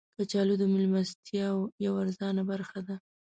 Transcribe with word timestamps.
کچالو 0.17 0.53
د 0.59 0.63
میلمستیاو 0.73 1.59
یوه 1.85 1.97
ارزانه 2.03 2.41
برخه 2.51 2.79
ده 2.87 2.95